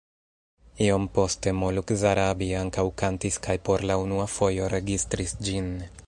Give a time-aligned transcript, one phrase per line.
[0.85, 5.69] Iom poste Moluk Zarabi ankaŭ kantis kaj por la unua fojo registris ĝin.